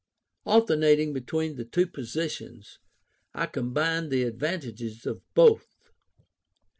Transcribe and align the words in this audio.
Alternating 0.47 1.13
between 1.13 1.57
the 1.57 1.63
two 1.63 1.85
positions, 1.85 2.79
I 3.35 3.45
combined 3.45 4.09
the 4.09 4.23
advantages 4.23 5.05
of 5.05 5.21
both. 5.35 5.91